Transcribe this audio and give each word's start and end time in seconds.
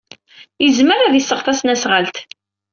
Yezmer 0.63 0.99
ad 1.01 1.11
d-iseɣ 1.13 1.39
tasnasɣalt. 1.45 2.15